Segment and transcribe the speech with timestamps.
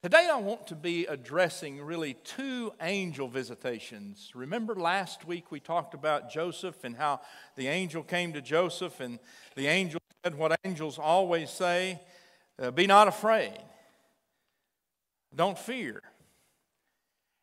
[0.00, 4.30] Today, I want to be addressing really two angel visitations.
[4.32, 7.20] Remember last week we talked about Joseph and how
[7.56, 9.18] the angel came to Joseph, and
[9.56, 12.00] the angel said what angels always say
[12.62, 13.58] uh, Be not afraid,
[15.34, 16.00] don't fear.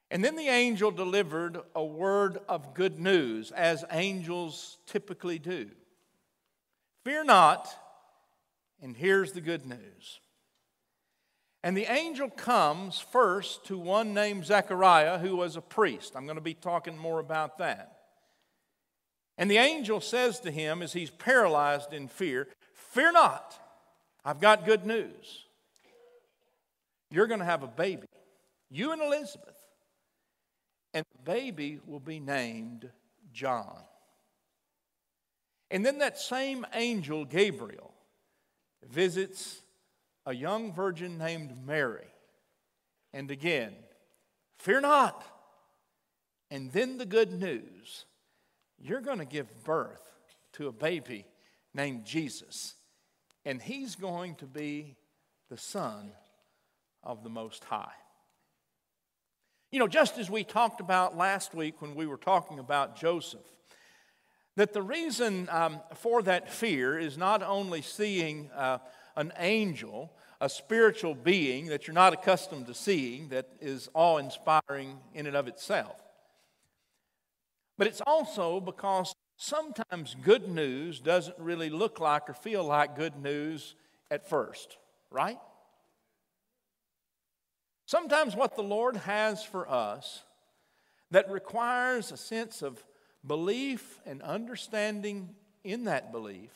[0.10, 5.68] And then the angel delivered a word of good news, as angels typically do.
[7.04, 7.68] Fear not,
[8.82, 10.22] and here's the good news.
[11.66, 16.14] And the angel comes first to one named Zechariah, who was a priest.
[16.16, 17.98] I'm going to be talking more about that.
[19.36, 22.48] And the angel says to him, as he's paralyzed in fear,
[22.96, 23.60] Fear not,
[24.24, 25.44] I've got good news.
[27.12, 28.08] You're going to have a baby,
[28.70, 29.58] you and Elizabeth.
[30.94, 32.90] And the baby will be named
[33.34, 33.82] John.
[35.70, 37.94] And then that same angel, Gabriel,
[38.88, 39.62] visits
[40.26, 42.08] a young virgin named Mary.
[43.14, 43.74] And again,
[44.58, 45.24] fear not.
[46.52, 48.06] And then the good news
[48.80, 50.02] you're going to give birth
[50.54, 51.26] to a baby
[51.74, 52.76] named Jesus,
[53.46, 54.96] and he's going to be
[55.50, 56.12] the Son
[57.04, 57.94] of the Most High.
[59.72, 63.46] You know, just as we talked about last week when we were talking about Joseph,
[64.56, 68.78] that the reason um, for that fear is not only seeing uh,
[69.16, 74.98] an angel, a spiritual being that you're not accustomed to seeing, that is awe inspiring
[75.14, 76.02] in and of itself.
[77.78, 83.18] But it's also because sometimes good news doesn't really look like or feel like good
[83.18, 83.76] news
[84.10, 84.78] at first,
[85.12, 85.40] right?
[87.86, 90.24] Sometimes what the Lord has for us
[91.12, 92.84] that requires a sense of
[93.26, 95.30] belief and understanding
[95.64, 96.52] in that belief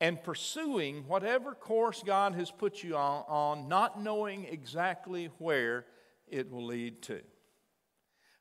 [0.00, 5.84] and pursuing whatever course God has put you on, on, not knowing exactly where
[6.26, 7.20] it will lead to.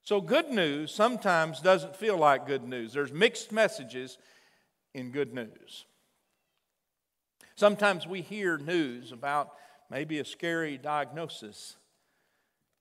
[0.03, 2.93] So, good news sometimes doesn't feel like good news.
[2.93, 4.17] There's mixed messages
[4.93, 5.85] in good news.
[7.55, 9.51] Sometimes we hear news about
[9.89, 11.75] maybe a scary diagnosis,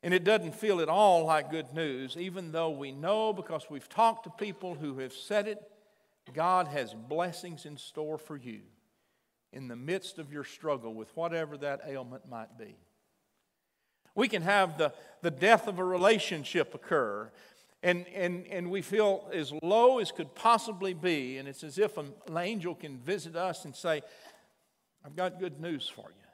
[0.05, 3.89] and it doesn't feel at all like good news, even though we know because we've
[3.89, 5.61] talked to people who have said it
[6.35, 8.61] God has blessings in store for you
[9.53, 12.77] in the midst of your struggle with whatever that ailment might be.
[14.15, 17.31] We can have the, the death of a relationship occur,
[17.83, 21.97] and, and, and we feel as low as could possibly be, and it's as if
[21.97, 24.03] an angel can visit us and say,
[25.05, 26.29] I've got good news for you.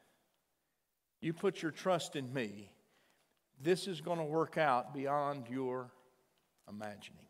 [1.21, 2.71] You put your trust in me.
[3.63, 5.91] This is going to work out beyond your
[6.69, 7.27] imagining.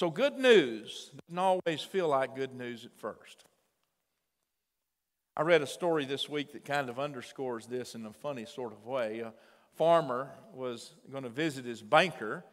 [0.00, 3.44] So, good news doesn't always feel like good news at first.
[5.36, 8.72] I read a story this week that kind of underscores this in a funny sort
[8.72, 9.20] of way.
[9.20, 9.34] A
[9.74, 12.46] farmer was going to visit his banker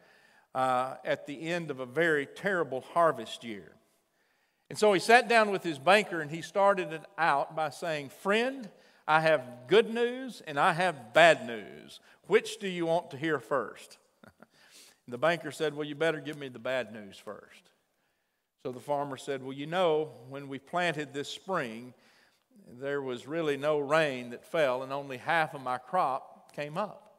[0.54, 3.72] uh, at the end of a very terrible harvest year.
[4.68, 8.10] And so he sat down with his banker and he started it out by saying,
[8.10, 8.68] Friend,
[9.06, 12.00] I have good news and I have bad news.
[12.26, 13.96] Which do you want to hear first?
[15.08, 17.70] The banker said, Well, you better give me the bad news first.
[18.62, 21.94] So the farmer said, Well, you know, when we planted this spring,
[22.78, 27.14] there was really no rain that fell, and only half of my crop came up.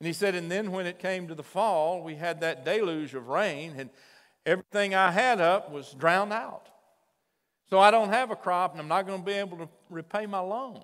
[0.00, 3.14] And he said, And then when it came to the fall, we had that deluge
[3.14, 3.88] of rain, and
[4.44, 6.68] everything I had up was drowned out.
[7.70, 10.26] So I don't have a crop, and I'm not going to be able to repay
[10.26, 10.82] my loan.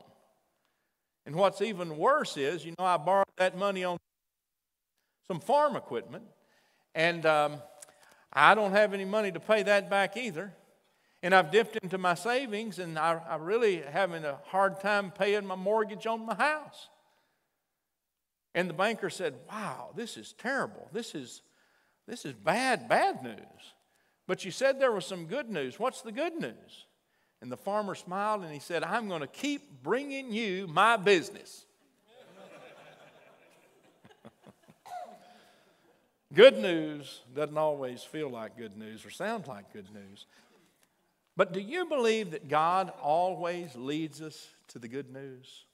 [1.26, 3.98] And what's even worse is, you know, I borrowed that money on
[5.28, 6.24] some farm equipment,
[6.94, 7.56] and um,
[8.32, 10.52] I don't have any money to pay that back either.
[11.22, 15.44] And I've dipped into my savings, and I, I'm really having a hard time paying
[15.44, 16.88] my mortgage on my house.
[18.54, 20.88] And the banker said, Wow, this is terrible.
[20.92, 21.42] This is,
[22.06, 23.74] this is bad, bad news.
[24.26, 25.78] But you said there was some good news.
[25.78, 26.86] What's the good news?
[27.40, 31.66] And the farmer smiled and he said, I'm going to keep bringing you my business.
[36.34, 40.26] Good news doesn't always feel like good news or sound like good news.
[41.36, 45.64] But do you believe that God always leads us to the good news?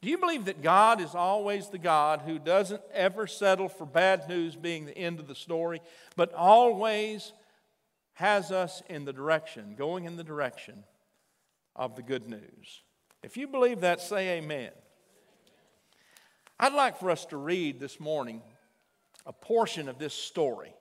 [0.00, 4.28] Do you believe that God is always the God who doesn't ever settle for bad
[4.28, 5.80] news being the end of the story,
[6.16, 7.32] but always
[8.14, 10.84] has us in the direction, going in the direction
[11.76, 12.82] of the good news?
[13.22, 14.70] If you believe that, say amen.
[16.58, 18.42] I'd like for us to read this morning
[19.28, 20.74] a portion of this story.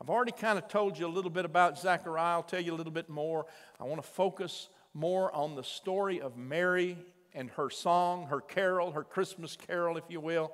[0.00, 2.36] I've already kind of told you a little bit about Zechariah.
[2.36, 3.46] I'll tell you a little bit more.
[3.78, 6.96] I want to focus more on the story of Mary
[7.34, 10.52] and her song, her carol, her Christmas carol, if you will,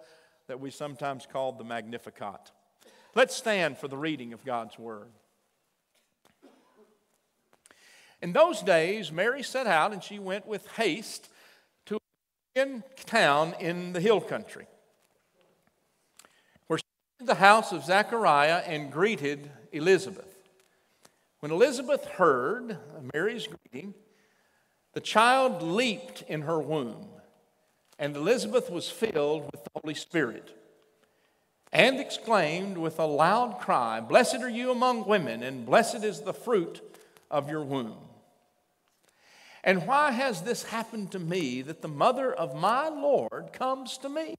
[0.49, 2.51] that we sometimes call the Magnificat.
[3.15, 5.09] Let's stand for the reading of God's Word.
[8.21, 11.29] In those days, Mary set out and she went with haste
[11.87, 11.99] to
[12.57, 14.67] a town in the hill country,
[17.21, 20.39] the house of Zechariah and greeted Elizabeth.
[21.41, 22.79] When Elizabeth heard
[23.13, 23.95] Mary's greeting,
[24.93, 27.09] the child leaped in her womb,
[27.99, 30.55] and Elizabeth was filled with the Holy Spirit
[31.73, 36.33] and exclaimed with a loud cry, Blessed are you among women, and blessed is the
[36.33, 36.81] fruit
[37.31, 37.97] of your womb.
[39.65, 44.09] And why has this happened to me that the mother of my Lord comes to
[44.09, 44.37] me?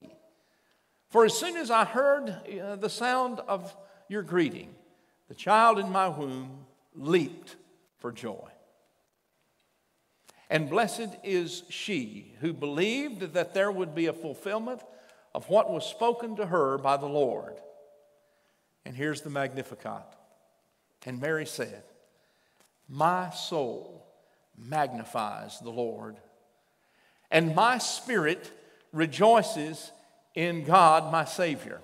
[1.09, 3.75] For as soon as I heard uh, the sound of
[4.07, 4.75] your greeting,
[5.27, 7.55] the child in my womb leaped
[7.97, 8.47] for joy.
[10.49, 14.81] And blessed is she who believed that there would be a fulfillment
[15.35, 17.59] of what was spoken to her by the Lord.
[18.85, 20.15] And here's the Magnificat.
[21.05, 21.83] And Mary said,
[22.87, 24.05] My soul
[24.57, 26.17] magnifies the Lord,
[27.31, 28.51] and my spirit
[28.91, 29.91] rejoices
[30.39, 31.81] in God my Savior.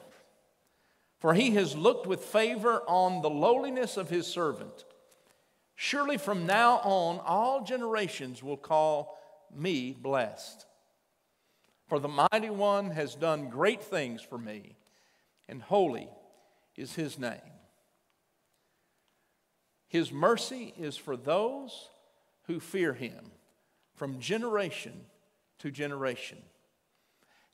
[1.19, 4.85] For he has looked with favor on the lowliness of his servant.
[5.75, 9.19] Surely from now on, all generations will call
[9.53, 10.65] me blessed.
[11.89, 14.77] For the mighty one has done great things for me,
[15.49, 16.07] and holy
[16.77, 17.41] is his name.
[19.89, 21.89] His mercy is for those
[22.43, 23.31] who fear him
[23.95, 24.93] from generation
[25.59, 26.37] to generation.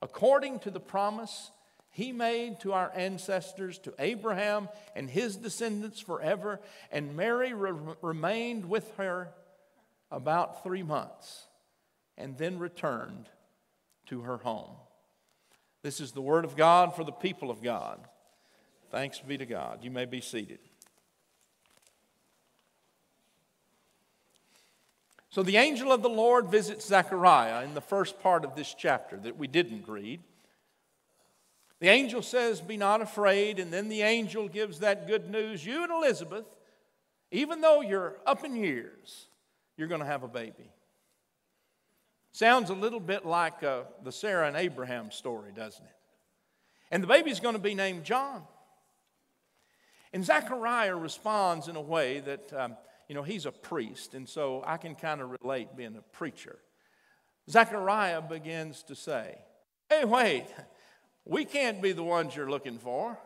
[0.00, 1.50] According to the promise
[1.90, 6.60] he made to our ancestors, to Abraham and his descendants forever.
[6.92, 7.72] And Mary re-
[8.02, 9.30] remained with her
[10.10, 11.48] about three months
[12.16, 13.26] and then returned
[14.06, 14.76] to her home.
[15.82, 17.98] This is the word of God for the people of God.
[18.90, 19.82] Thanks be to God.
[19.82, 20.60] You may be seated.
[25.30, 29.16] So, the angel of the Lord visits Zechariah in the first part of this chapter
[29.18, 30.20] that we didn't read.
[31.80, 33.58] The angel says, Be not afraid.
[33.58, 35.64] And then the angel gives that good news.
[35.64, 36.46] You and Elizabeth,
[37.30, 39.26] even though you're up in years,
[39.76, 40.72] you're going to have a baby.
[42.32, 45.96] Sounds a little bit like uh, the Sarah and Abraham story, doesn't it?
[46.90, 48.42] And the baby's going to be named John.
[50.12, 52.76] And Zechariah responds in a way that, um,
[53.08, 56.58] you know, he's a priest, and so I can kind of relate being a preacher.
[57.50, 59.38] Zechariah begins to say,
[59.88, 60.44] Hey, wait,
[61.24, 63.18] we can't be the ones you're looking for.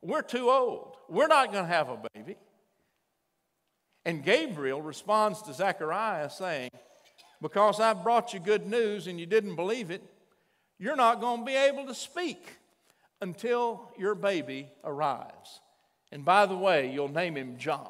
[0.00, 0.96] We're too old.
[1.08, 2.36] We're not going to have a baby.
[4.06, 6.70] And Gabriel responds to Zechariah saying,
[7.42, 10.02] Because I brought you good news and you didn't believe it,
[10.78, 12.58] you're not going to be able to speak
[13.20, 15.60] until your baby arrives.
[16.12, 17.88] And by the way, you'll name him John.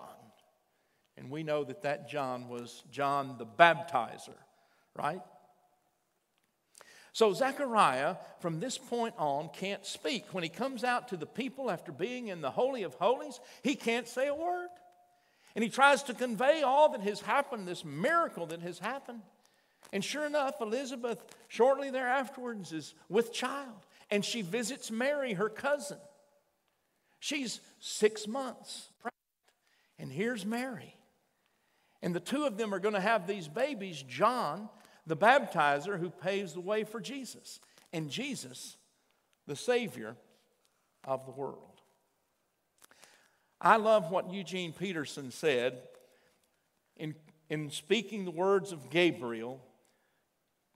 [1.18, 4.36] And we know that that John was John the baptizer,
[4.94, 5.22] right?
[7.12, 10.26] So Zechariah, from this point on, can't speak.
[10.32, 13.74] When he comes out to the people after being in the Holy of Holies, he
[13.74, 14.68] can't say a word.
[15.54, 19.22] And he tries to convey all that has happened, this miracle that has happened.
[19.94, 23.86] And sure enough, Elizabeth, shortly thereafterwards, is with child.
[24.10, 25.96] And she visits Mary, her cousin.
[27.18, 29.14] She's six months pregnant.
[29.98, 30.94] And here's Mary.
[32.02, 34.68] And the two of them are going to have these babies, John
[35.06, 37.60] the baptizer who paves the way for Jesus,
[37.92, 38.76] and Jesus,
[39.46, 40.16] the Savior
[41.04, 41.80] of the world.
[43.60, 45.80] I love what Eugene Peterson said
[46.96, 47.14] in,
[47.48, 49.62] in speaking the words of Gabriel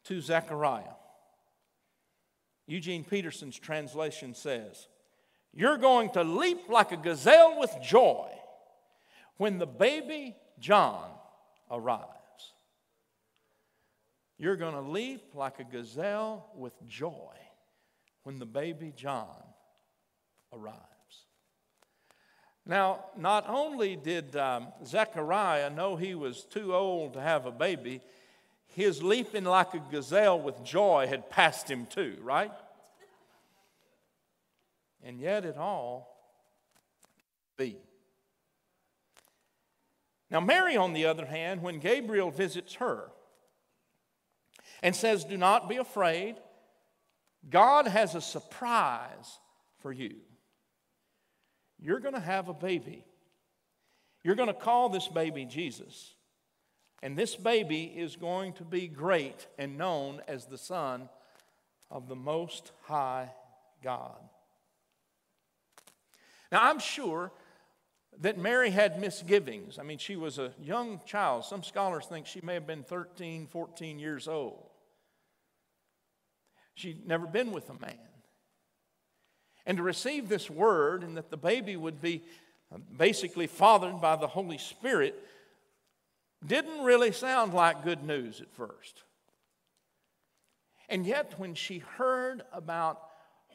[0.04, 0.94] to Zechariah.
[2.66, 4.86] Eugene Peterson's translation says,
[5.52, 8.28] You're going to leap like a gazelle with joy
[9.36, 11.08] when the baby John
[11.70, 12.06] arrives.
[14.38, 17.34] You're going to leap like a gazelle with joy
[18.22, 19.42] when the baby John
[20.52, 20.84] arrives.
[22.66, 28.00] Now, not only did um, Zechariah know he was too old to have a baby,
[28.66, 32.52] his leaping like a gazelle with joy had passed him too, right?
[35.02, 36.16] And yet it all
[37.56, 37.76] be.
[40.30, 43.10] Now, Mary, on the other hand, when Gabriel visits her
[44.82, 46.36] and says, Do not be afraid,
[47.48, 49.38] God has a surprise
[49.78, 50.16] for you.
[51.80, 53.04] You're going to have a baby.
[54.22, 56.14] You're going to call this baby Jesus.
[57.02, 61.08] And this baby is going to be great and known as the Son
[61.90, 63.30] of the Most High
[63.82, 64.20] God.
[66.52, 67.32] Now, I'm sure
[68.20, 69.78] that Mary had misgivings.
[69.78, 71.44] I mean, she was a young child.
[71.44, 74.66] Some scholars think she may have been 13, 14 years old.
[76.74, 77.98] She'd never been with a man.
[79.66, 82.22] And to receive this word and that the baby would be
[82.72, 85.14] uh, basically fathered by the Holy Spirit
[86.46, 89.02] didn't really sound like good news at first.
[90.88, 93.09] And yet, when she heard about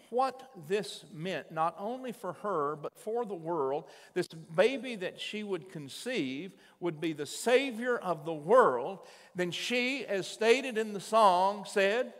[0.10, 5.44] what this meant, not only for her, but for the world, this baby that she
[5.44, 9.00] would conceive would be the Savior of the world,
[9.36, 12.14] then she, as stated in the song, said,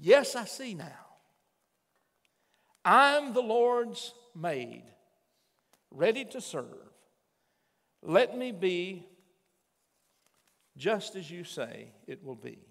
[0.00, 1.06] Yes, I see now.
[2.84, 4.84] I'm the Lord's maid,
[5.90, 6.64] ready to serve.
[8.02, 9.06] Let me be
[10.76, 12.67] just as you say it will be.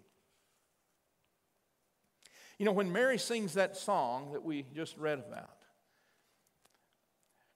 [2.58, 5.58] You know, when Mary sings that song that we just read about,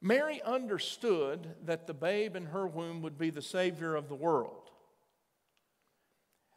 [0.01, 4.69] Mary understood that the babe in her womb would be the Savior of the world.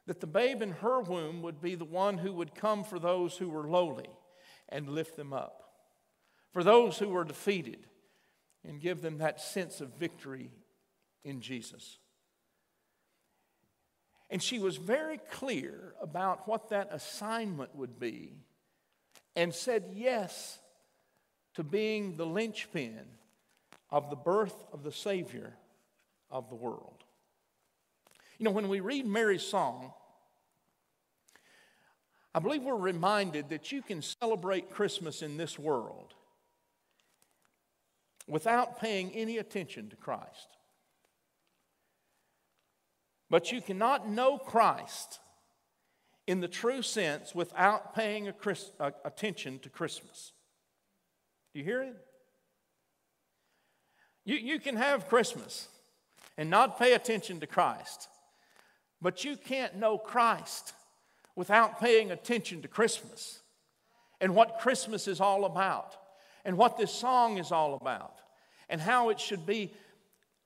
[0.06, 3.36] That the babe in her womb would be the one who would come for those
[3.36, 4.08] who were lowly
[4.68, 5.62] and lift them up,
[6.52, 7.86] for those who were defeated
[8.66, 10.50] and give them that sense of victory
[11.22, 11.98] in Jesus.
[14.30, 18.32] And she was very clear about what that assignment would be
[19.36, 20.58] and said yes
[21.54, 23.04] to being the linchpin
[23.90, 25.54] of the birth of the Savior
[26.30, 27.04] of the world.
[28.38, 29.92] You know, when we read Mary's song,
[32.34, 36.14] I believe we're reminded that you can celebrate Christmas in this world
[38.26, 40.53] without paying any attention to Christ.
[43.34, 45.18] But you cannot know Christ
[46.28, 50.30] in the true sense without paying Chris, uh, attention to Christmas.
[51.52, 51.96] Do you hear it?
[54.24, 55.66] You, you can have Christmas
[56.38, 58.08] and not pay attention to Christ,
[59.02, 60.72] but you can't know Christ
[61.34, 63.40] without paying attention to Christmas
[64.20, 65.96] and what Christmas is all about
[66.44, 68.14] and what this song is all about
[68.68, 69.72] and how it should be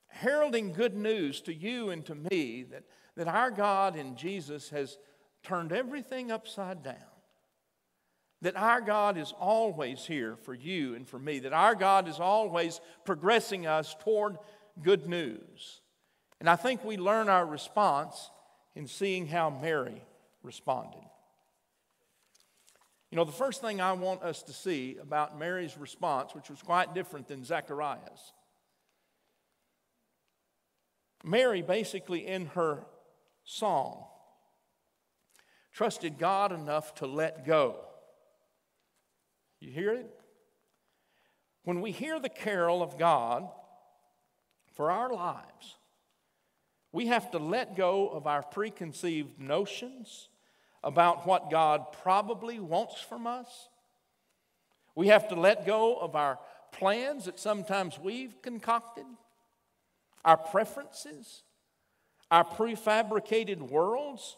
[0.08, 2.84] heralding good news to you and to me that,
[3.16, 4.98] that our God in Jesus has
[5.42, 6.96] turned everything upside down.
[8.42, 11.40] That our God is always here for you and for me.
[11.40, 14.38] That our God is always progressing us toward
[14.82, 15.80] good news.
[16.40, 18.30] And I think we learn our response
[18.76, 20.04] in seeing how Mary
[20.42, 21.02] responded.
[23.10, 26.62] You know, the first thing I want us to see about Mary's response, which was
[26.62, 28.32] quite different than Zechariah's,
[31.24, 32.84] Mary basically in her
[33.44, 34.04] song
[35.72, 37.76] trusted God enough to let go.
[39.60, 40.10] You hear it?
[41.64, 43.48] When we hear the carol of God
[44.74, 45.76] for our lives,
[46.90, 50.30] we have to let go of our preconceived notions
[50.82, 53.68] about what God probably wants from us.
[54.94, 56.38] We have to let go of our
[56.72, 59.04] plans that sometimes we've concocted
[60.24, 61.42] our preferences,
[62.30, 64.36] our prefabricated worlds,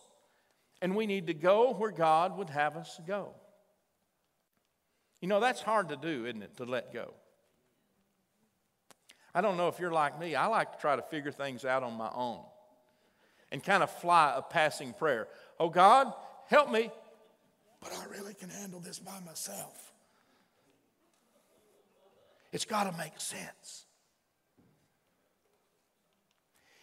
[0.83, 3.35] and we need to go where God would have us go.
[5.21, 7.13] You know, that's hard to do, isn't it, to let go?
[9.35, 10.35] I don't know if you're like me.
[10.35, 12.41] I like to try to figure things out on my own
[13.53, 15.29] and kind of fly a passing prayer.
[15.59, 16.13] Oh, God,
[16.49, 16.91] help me,
[17.81, 19.93] but I really can handle this by myself.
[22.53, 23.85] It's got to make sense.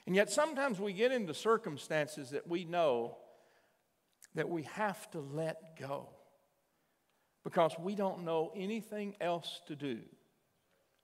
[0.07, 3.17] And yet, sometimes we get into circumstances that we know
[4.35, 6.07] that we have to let go
[7.43, 9.99] because we don't know anything else to do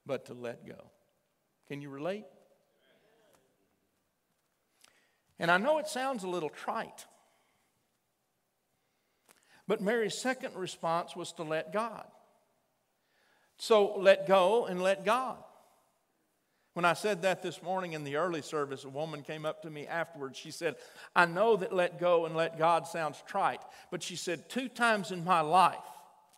[0.06, 0.92] but to let go.
[1.68, 2.24] Can you relate?
[5.38, 7.06] And I know it sounds a little trite,
[9.68, 12.06] but Mary's second response was to let God.
[13.58, 15.44] So let go and let God.
[16.74, 19.70] When I said that this morning in the early service, a woman came up to
[19.70, 20.40] me afterwards.
[20.40, 20.76] She said,
[21.16, 23.62] I know that let go and let God sounds trite,
[23.92, 25.78] but she said, two times in my life,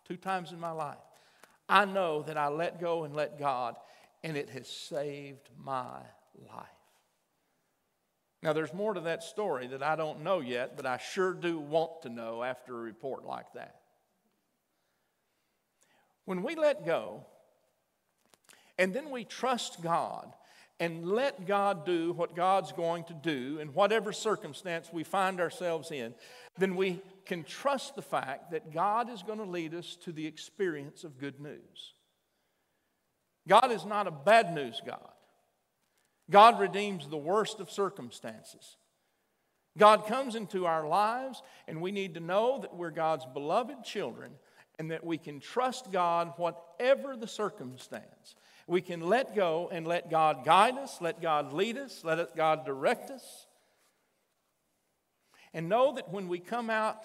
[0.06, 0.98] two times in my life,
[1.68, 3.76] I know that I let go and let God,
[4.22, 6.00] and it has saved my
[6.54, 6.66] life.
[8.42, 11.58] Now, there's more to that story that I don't know yet, but I sure do
[11.58, 13.80] want to know after a report like that.
[16.26, 17.24] When we let go,
[18.78, 20.32] and then we trust God
[20.78, 25.90] and let God do what God's going to do in whatever circumstance we find ourselves
[25.90, 26.14] in,
[26.58, 30.26] then we can trust the fact that God is going to lead us to the
[30.26, 31.94] experience of good news.
[33.48, 35.12] God is not a bad news God.
[36.30, 38.76] God redeems the worst of circumstances.
[39.78, 44.32] God comes into our lives, and we need to know that we're God's beloved children
[44.78, 48.34] and that we can trust God whatever the circumstance.
[48.66, 52.66] We can let go and let God guide us, let God lead us, let God
[52.66, 53.46] direct us.
[55.54, 56.98] And know that when we come out,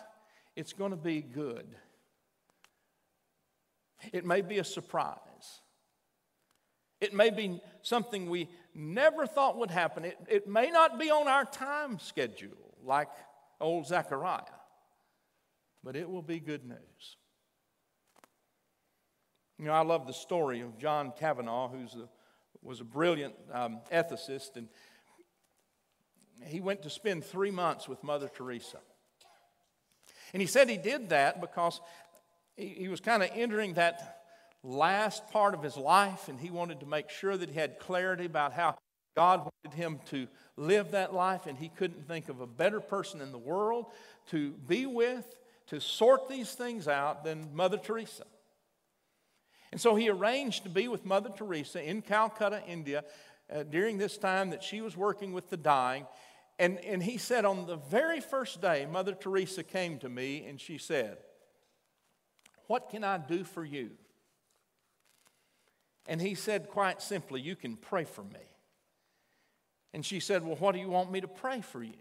[0.55, 1.67] it's going to be good.
[4.11, 5.17] It may be a surprise.
[6.99, 10.05] It may be something we never thought would happen.
[10.05, 13.09] It, it may not be on our time schedule like
[13.59, 14.41] old Zechariah,
[15.83, 17.17] but it will be good news.
[19.61, 21.85] You know, I love the story of John Kavanaugh, who
[22.63, 24.67] was a brilliant um, ethicist, and
[26.43, 28.79] he went to spend three months with Mother Teresa.
[30.33, 31.79] And he said he did that because
[32.57, 34.23] he, he was kind of entering that
[34.63, 38.25] last part of his life, and he wanted to make sure that he had clarity
[38.25, 38.75] about how
[39.15, 40.27] God wanted him to
[40.57, 43.91] live that life, and he couldn't think of a better person in the world
[44.31, 45.35] to be with,
[45.67, 48.23] to sort these things out than Mother Teresa.
[49.71, 53.03] And so he arranged to be with Mother Teresa in Calcutta, India,
[53.53, 56.05] uh, during this time that she was working with the dying.
[56.59, 60.59] And, and he said, on the very first day, Mother Teresa came to me and
[60.59, 61.17] she said,
[62.67, 63.91] What can I do for you?
[66.05, 68.51] And he said, quite simply, You can pray for me.
[69.93, 71.93] And she said, Well, what do you want me to pray for you?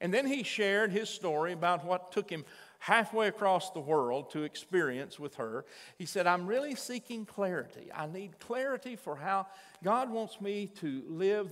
[0.00, 2.44] And then he shared his story about what took him
[2.82, 5.64] halfway across the world to experience with her.
[5.98, 7.92] He said, I'm really seeking clarity.
[7.94, 9.46] I need clarity for how
[9.84, 11.48] God wants me to live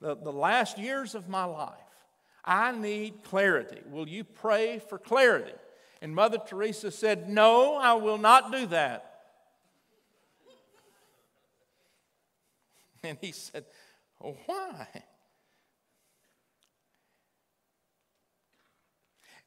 [0.00, 1.74] the, the last years of my life.
[2.44, 3.80] I need clarity.
[3.90, 5.50] Will you pray for clarity?
[6.00, 9.04] And Mother Teresa said, No, I will not do that.
[13.02, 13.64] And he said,
[14.18, 14.86] Why?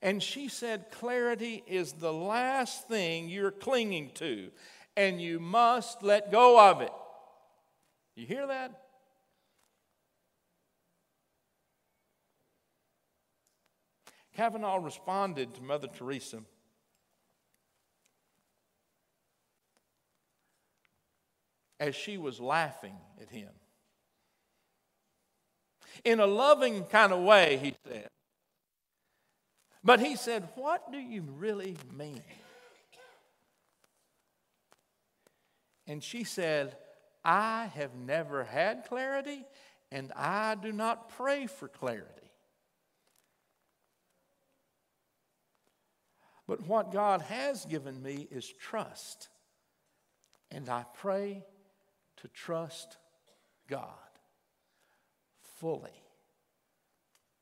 [0.02, 4.50] And she said, Clarity is the last thing you're clinging to,
[4.98, 6.92] and you must let go of it.
[8.16, 8.82] You hear that?
[14.36, 16.40] Kavanaugh responded to Mother Teresa.
[21.80, 23.50] As she was laughing at him.
[26.04, 28.08] In a loving kind of way, he said,
[29.84, 32.24] but he said, What do you really mean?
[35.88, 36.78] And she said,
[37.24, 39.46] I have never had clarity,
[39.92, 42.22] and I do not pray for clarity.
[46.48, 49.30] But what God has given me is trust.
[50.50, 51.46] And I pray
[52.18, 52.98] to trust
[53.70, 53.88] God
[55.60, 56.04] fully,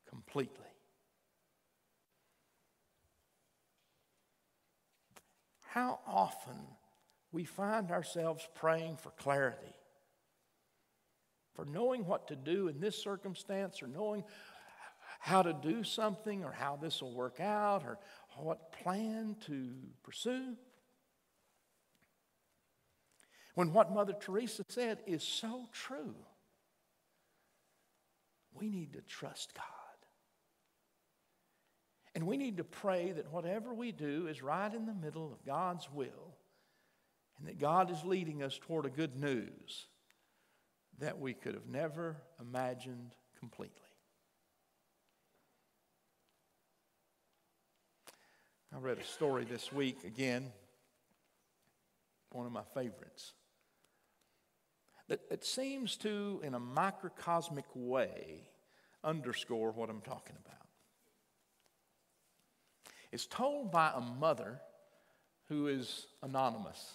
[0.08, 0.69] completely.
[5.72, 6.56] How often
[7.30, 9.72] we find ourselves praying for clarity,
[11.54, 14.24] for knowing what to do in this circumstance, or knowing
[15.20, 17.98] how to do something, or how this will work out, or
[18.36, 19.70] what plan to
[20.02, 20.56] pursue.
[23.54, 26.16] When what Mother Teresa said is so true,
[28.54, 29.79] we need to trust God.
[32.14, 35.44] And we need to pray that whatever we do is right in the middle of
[35.44, 36.34] God's will
[37.38, 39.86] and that God is leading us toward a good news
[40.98, 43.76] that we could have never imagined completely.
[48.74, 50.52] I read a story this week again,
[52.30, 53.32] one of my favorites,
[55.08, 58.48] that, it seems to, in a microcosmic way,
[59.02, 60.59] underscore what I'm talking about.
[63.12, 64.60] It's told by a mother
[65.48, 66.94] who is anonymous.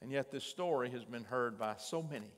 [0.00, 2.30] And yet, this story has been heard by so many.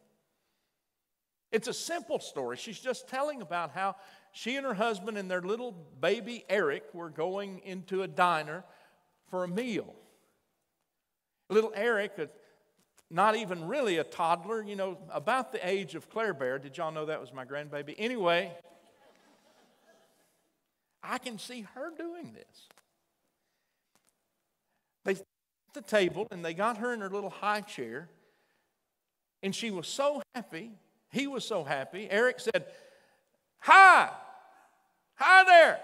[1.52, 2.56] It's a simple story.
[2.56, 3.96] She's just telling about how
[4.32, 8.64] she and her husband and their little baby Eric were going into a diner
[9.30, 9.94] for a meal.
[11.48, 12.30] Little Eric,
[13.10, 16.58] not even really a toddler, you know, about the age of Claire Bear.
[16.58, 17.94] Did y'all know that was my grandbaby?
[17.96, 18.52] Anyway,
[21.08, 22.68] I can see her doing this.
[25.04, 25.24] They at
[25.74, 28.08] the table and they got her in her little high chair,
[29.42, 30.72] and she was so happy.
[31.10, 32.08] He was so happy.
[32.10, 32.66] Eric said,
[33.60, 34.10] Hi,
[35.14, 35.80] hi there,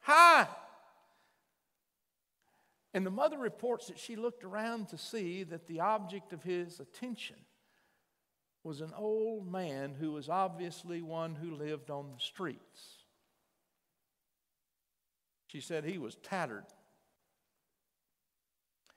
[0.00, 0.46] hi.
[2.94, 6.80] And the mother reports that she looked around to see that the object of his
[6.80, 7.36] attention
[8.64, 12.95] was an old man who was obviously one who lived on the streets.
[15.56, 16.66] She said he was tattered.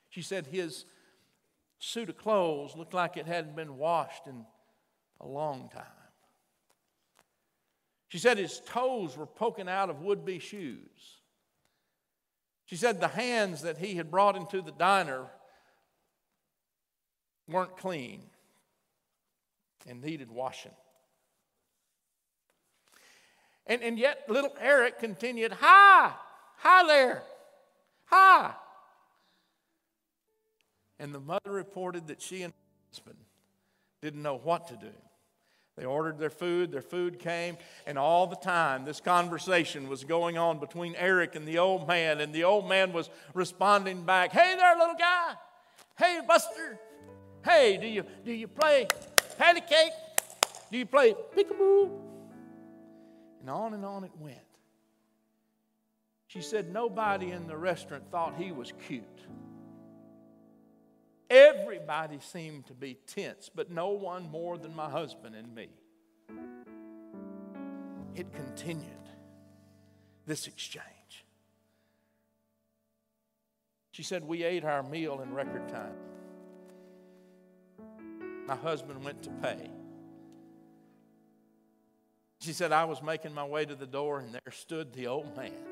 [0.09, 0.83] She said his
[1.79, 4.45] suit of clothes looked like it hadn't been washed in
[5.21, 5.85] a long time.
[8.09, 11.21] She said his toes were poking out of would be shoes.
[12.65, 15.27] She said the hands that he had brought into the diner
[17.47, 18.25] weren't clean
[19.87, 20.75] and needed washing.
[23.65, 26.15] And, and yet, little Eric continued, Hi,
[26.59, 27.23] hi there,
[28.05, 28.53] hi.
[30.99, 33.17] And the mother reported that she and her husband
[34.01, 34.91] didn't know what to do.
[35.77, 40.37] They ordered their food, their food came, and all the time this conversation was going
[40.37, 44.55] on between Eric and the old man, and the old man was responding back, Hey
[44.57, 45.35] there, little guy.
[45.97, 46.79] Hey, Buster.
[47.45, 48.87] Hey, do you, do you play
[49.37, 49.91] patty cake?
[50.69, 51.89] Do you play peekaboo?
[53.39, 54.48] And on and on it went.
[56.29, 59.03] She said nobody in the restaurant thought he was cute.
[61.27, 65.69] Everybody seemed to be tense, but no one more than my husband and me.
[68.13, 69.09] It continued,
[70.27, 70.85] this exchange.
[73.89, 75.95] She said, We ate our meal in record time.
[78.45, 79.71] My husband went to pay.
[82.39, 85.35] She said, I was making my way to the door, and there stood the old
[85.35, 85.68] man.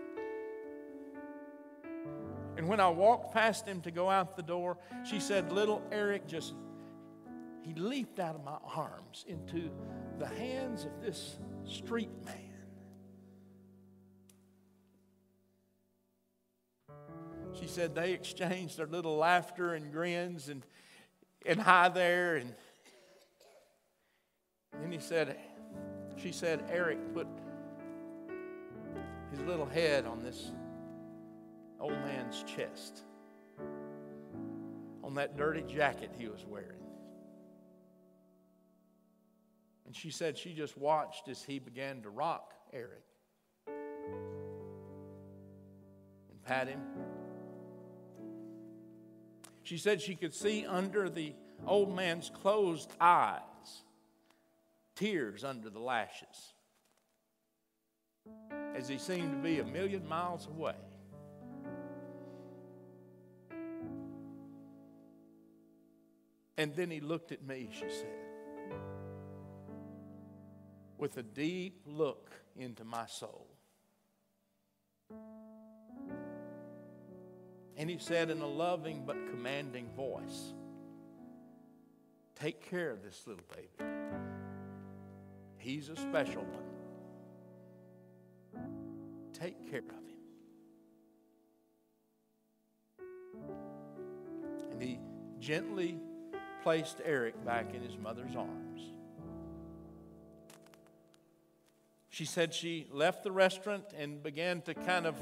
[2.58, 6.28] And when I walked past him to go out the door, she said, Little Eric
[6.28, 6.56] just,
[7.62, 9.70] he leaped out of my arms into
[10.18, 12.34] the hands of this street man.
[17.60, 20.64] She said they exchanged their little laughter and grins and,
[21.46, 22.38] and hi there.
[22.38, 22.54] And
[24.82, 25.38] then he said,
[26.16, 27.28] she said, Eric put
[29.32, 30.52] his little head on this
[31.80, 33.04] old man's chest
[35.04, 36.82] on that dirty jacket he was wearing.
[39.86, 43.06] And she said she just watched as he began to rock Eric
[43.68, 43.76] and
[46.44, 46.82] pat him.
[49.64, 51.34] She said she could see under the
[51.66, 53.42] old man's closed eyes
[54.96, 56.54] tears under the lashes
[58.76, 60.76] as he seemed to be a million miles away.
[66.58, 68.08] And then he looked at me, she said,
[70.98, 73.48] with a deep look into my soul.
[77.78, 80.54] And he said in a loving but commanding voice,
[82.40, 83.90] Take care of this little baby.
[85.58, 86.64] He's a special one.
[89.34, 90.04] Take care of him.
[94.72, 95.00] And he
[95.40, 96.00] gently
[96.64, 98.82] placed Eric back in his mother's arms.
[102.10, 105.16] She said she left the restaurant and began to kind of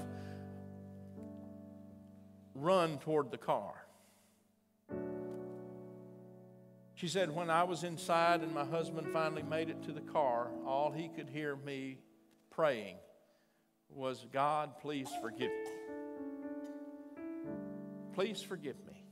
[2.53, 3.73] run toward the car.
[6.93, 10.49] She said, When I was inside and my husband finally made it to the car,
[10.65, 11.99] all he could hear me
[12.49, 12.95] praying
[13.89, 15.71] was, God, please forgive me.
[18.13, 19.04] Please forgive me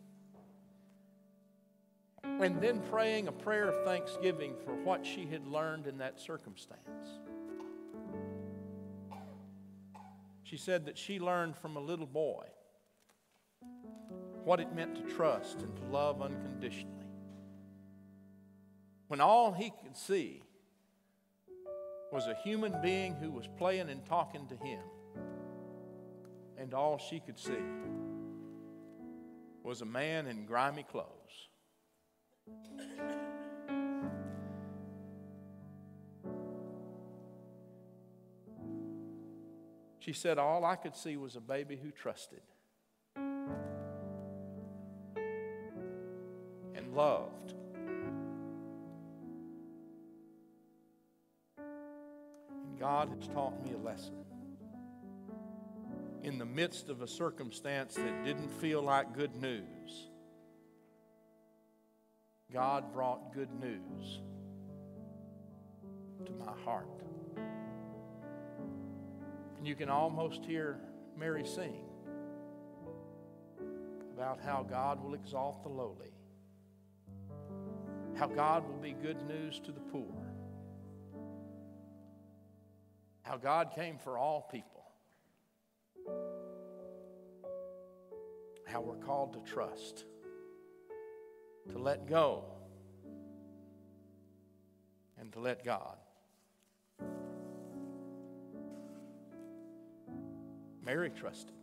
[2.43, 6.79] and then praying a prayer of thanksgiving for what she had learned in that circumstance.
[10.43, 12.45] She said that she learned from a little boy
[14.43, 17.05] what it meant to trust and to love unconditionally.
[19.07, 20.43] When all he could see
[22.11, 24.81] was a human being who was playing and talking to him,
[26.57, 27.63] and all she could see
[29.63, 31.47] was a man in grimy clothes
[40.03, 42.41] she said, All I could see was a baby who trusted
[46.75, 47.53] and loved.
[51.57, 54.25] And God has taught me a lesson.
[56.21, 60.09] In the midst of a circumstance that didn't feel like good news,
[62.53, 64.21] God brought good news
[66.23, 67.01] to my heart.
[69.57, 70.77] And you can almost hear
[71.17, 71.83] Mary sing
[74.13, 76.13] about how God will exalt the lowly,
[78.15, 80.13] how God will be good news to the poor,
[83.23, 84.85] how God came for all people,
[88.67, 90.05] how we're called to trust
[91.71, 92.43] to let go
[95.19, 95.97] and to let God.
[100.85, 101.55] Mary trusted.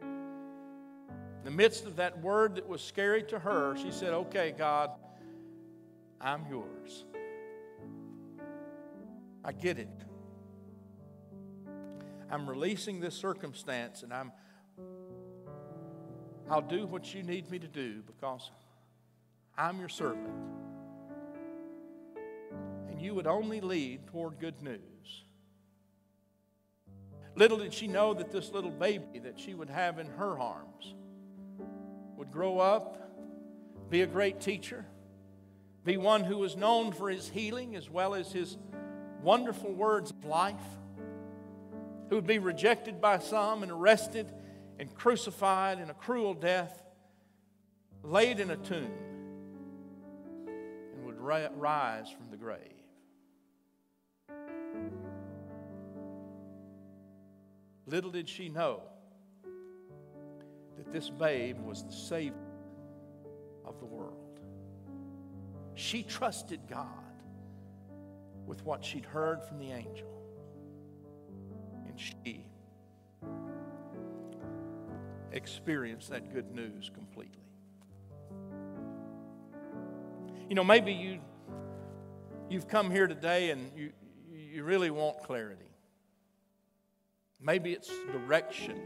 [0.00, 4.90] In the midst of that word that was scary to her, she said, Okay, God,
[6.20, 7.04] I'm yours.
[9.44, 9.88] I get it.
[12.30, 14.32] I'm releasing this circumstance and I'm
[16.50, 18.50] I'll do what you need me to do because
[19.58, 20.28] I'm your servant.
[22.90, 24.80] And you would only lead toward good news.
[27.34, 30.94] Little did she know that this little baby that she would have in her arms
[32.16, 33.10] would grow up,
[33.90, 34.84] be a great teacher,
[35.84, 38.56] be one who was known for his healing as well as his
[39.22, 40.54] wonderful words of life,
[42.08, 44.32] who would be rejected by some and arrested
[44.78, 46.82] and crucified in a cruel death,
[48.02, 49.05] laid in a tomb
[51.26, 52.60] rise from the grave.
[57.86, 58.82] Little did she know
[60.76, 62.34] that this babe was the Savior
[63.64, 64.40] of the world.
[65.74, 66.88] She trusted God
[68.46, 70.08] with what she'd heard from the angel.
[71.86, 72.46] And she
[75.32, 77.42] experienced that good news completely.
[80.48, 81.18] You know, maybe you,
[82.48, 83.90] you've come here today and you,
[84.32, 85.66] you really want clarity.
[87.40, 88.80] Maybe it's direction.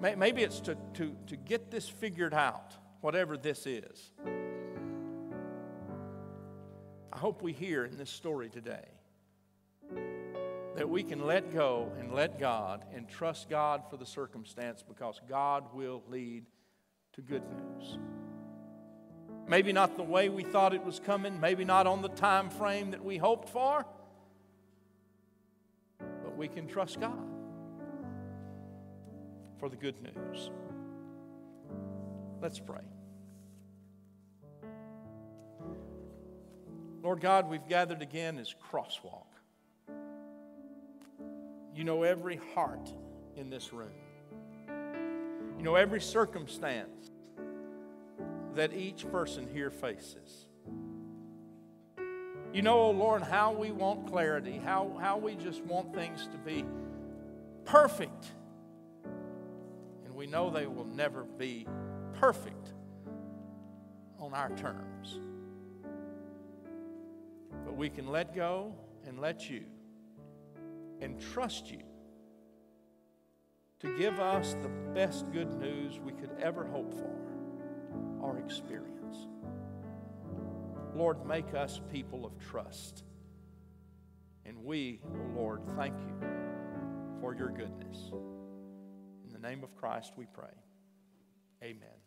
[0.00, 4.10] Maybe it's to, to, to get this figured out, whatever this is.
[7.12, 8.86] I hope we hear in this story today
[10.76, 15.20] that we can let go and let God and trust God for the circumstance because
[15.28, 16.46] God will lead
[17.14, 17.98] to good news.
[19.48, 22.90] Maybe not the way we thought it was coming, maybe not on the time frame
[22.90, 23.86] that we hoped for,
[25.98, 27.26] but we can trust God
[29.58, 30.50] for the good news.
[32.42, 32.82] Let's pray.
[37.02, 39.24] Lord God, we've gathered again as crosswalk.
[41.74, 42.92] You know every heart
[43.34, 43.88] in this room.
[45.56, 47.10] You know every circumstance
[48.58, 50.46] that each person here faces.
[52.52, 56.38] You know, oh Lord, how we want clarity, how, how we just want things to
[56.38, 56.64] be
[57.64, 58.32] perfect.
[60.04, 61.68] And we know they will never be
[62.14, 62.72] perfect
[64.18, 65.20] on our terms.
[67.64, 68.74] But we can let go
[69.06, 69.62] and let you
[71.00, 71.82] and trust you
[73.78, 77.37] to give us the best good news we could ever hope for
[78.38, 79.28] experience.
[80.94, 83.04] Lord, make us people of trust.
[84.44, 86.28] And we, oh Lord, thank you
[87.20, 88.10] for your goodness.
[89.26, 90.54] In the name of Christ we pray.
[91.62, 91.97] Amen.